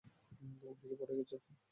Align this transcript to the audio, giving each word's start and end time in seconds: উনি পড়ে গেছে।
উনি 0.81 0.95
পড়ে 0.99 1.13
গেছে। 1.17 1.35